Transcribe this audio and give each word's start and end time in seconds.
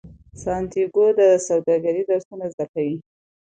سانتیاګو 0.43 1.05
د 1.19 1.21
سوداګرۍ 1.47 2.03
درسونه 2.09 2.45
زده 2.53 2.65
کوي. 2.73 2.95